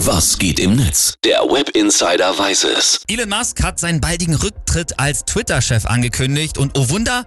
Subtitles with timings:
[0.00, 1.14] Was geht im Netz?
[1.24, 3.00] Der Web Insider weiß es.
[3.08, 7.24] Elon Musk hat seinen baldigen Rücktritt als Twitter-Chef angekündigt und oh Wunder,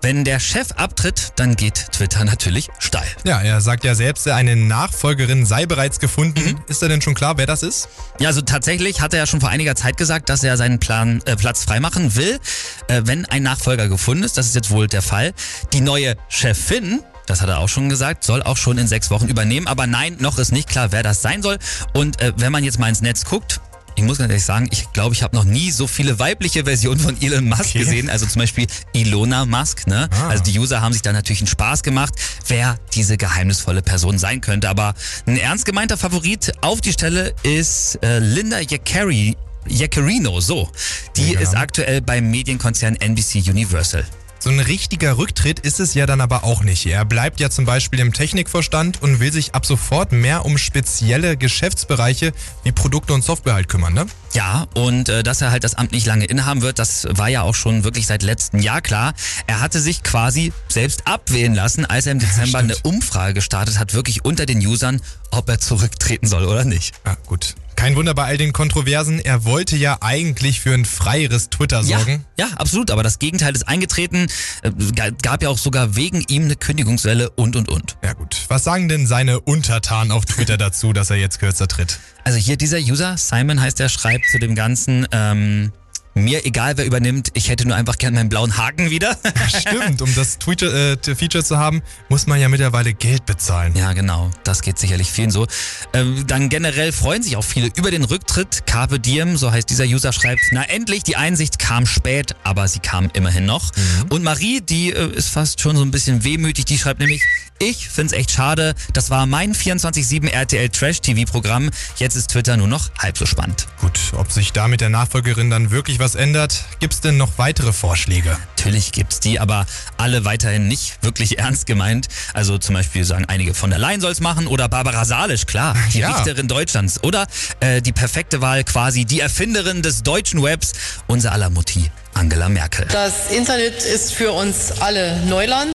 [0.00, 3.08] wenn der Chef abtritt, dann geht Twitter natürlich steil.
[3.24, 6.60] Ja, er sagt ja selbst, eine Nachfolgerin sei bereits gefunden.
[6.68, 7.88] Ist er denn schon klar, wer das ist?
[8.20, 11.20] Ja, also tatsächlich hat er ja schon vor einiger Zeit gesagt, dass er seinen Plan,
[11.24, 12.38] äh, Platz freimachen will,
[12.86, 14.38] äh, wenn ein Nachfolger gefunden ist.
[14.38, 15.32] Das ist jetzt wohl der Fall.
[15.72, 19.28] Die neue Chefin, das hat er auch schon gesagt, soll auch schon in sechs Wochen
[19.28, 19.66] übernehmen.
[19.66, 21.58] Aber nein, noch ist nicht klar, wer das sein soll.
[21.94, 23.60] Und äh, wenn man jetzt mal ins Netz guckt,
[23.96, 26.98] ich muss ganz ehrlich sagen, ich glaube, ich habe noch nie so viele weibliche Versionen
[26.98, 27.78] von Elon Musk Okay.
[27.78, 28.10] gesehen.
[28.10, 29.86] Also zum Beispiel Ilona Musk.
[29.86, 30.08] Ne?
[30.12, 30.28] Ah.
[30.30, 32.12] Also die User haben sich da natürlich einen Spaß gemacht,
[32.48, 34.68] wer diese geheimnisvolle Person sein könnte.
[34.68, 34.94] Aber
[35.26, 39.36] ein ernst gemeinter Favorit auf die Stelle ist äh, Linda Yacari.
[39.66, 40.68] Yaccarino, so.
[41.16, 41.40] Die Ja.
[41.40, 44.04] ist aktuell beim Medienkonzern NBC Universal.
[44.44, 46.84] So ein richtiger Rücktritt ist es ja dann aber auch nicht.
[46.84, 51.38] Er bleibt ja zum Beispiel im Technikvorstand und will sich ab sofort mehr um spezielle
[51.38, 54.04] Geschäftsbereiche wie Produkte und Software halt kümmern, ne?
[54.34, 57.40] Ja, und äh, dass er halt das Amt nicht lange innehaben wird, das war ja
[57.40, 59.14] auch schon wirklich seit letztem Jahr klar.
[59.46, 62.96] Er hatte sich quasi selbst abwählen lassen, als er im Dezember eine stimmt.
[62.96, 66.94] Umfrage gestartet hat, wirklich unter den Usern, ob er zurücktreten soll oder nicht.
[67.06, 67.54] Ja, gut.
[67.84, 69.18] Kein Wunder bei all den Kontroversen.
[69.18, 72.24] Er wollte ja eigentlich für ein freieres Twitter Ja, sorgen.
[72.38, 74.26] ja, absolut, aber das Gegenteil ist eingetreten.
[74.62, 77.98] Äh, ga- gab ja auch sogar wegen ihm eine Kündigungswelle und und und.
[78.02, 78.38] Ja gut.
[78.48, 81.98] Was sagen denn seine Untertanen auf Twitter dazu, dass er jetzt kürzer tritt?
[82.24, 85.70] Also hier dieser User, Simon heißt er, schreibt zu dem Ganzen, ähm,
[86.14, 89.16] mir egal wer übernimmt, ich hätte nur einfach gern meinen blauen Haken wieder.
[89.48, 93.74] Stimmt, um das Tweeter, äh, Feature zu haben, muss man ja mittlerweile Geld bezahlen.
[93.76, 94.30] Ja, genau.
[94.44, 95.46] Das geht sicherlich vielen so.
[95.92, 98.66] Ähm, dann generell freuen sich auch viele über den Rücktritt.
[98.66, 102.80] Carpe Diem, so heißt dieser User, schreibt, na endlich, die Einsicht kam spät, aber sie
[102.80, 103.72] kam immerhin noch.
[104.10, 107.22] Und Marie, die äh, ist fast schon so ein bisschen wehmütig, die schreibt nämlich,
[107.58, 112.90] ich find's echt schade, das war mein 24-7 RTL Trash-TV-Programm, jetzt ist Twitter nur noch
[112.98, 113.66] halb so spannend.
[113.80, 117.72] Gut, ob sich da mit der Nachfolgerin dann wirklich was ändert, gibt's denn noch weitere
[117.72, 118.36] Vorschläge?
[118.58, 119.64] Natürlich gibt's die, aber
[119.96, 122.08] alle weiterhin nicht wirklich ernst gemeint.
[122.34, 126.00] Also zum Beispiel sagen einige, von der Leyen soll's machen oder Barbara Salisch, klar, die
[126.00, 126.12] Ja.
[126.14, 127.02] Richterin Deutschlands.
[127.02, 127.26] Oder
[127.60, 130.72] äh, die perfekte Wahl quasi, die Erfinderin des deutschen Webs,
[131.06, 132.86] unser aller Mutti, Angela Merkel.
[132.92, 135.72] Das Internet ist für uns alle Neuland.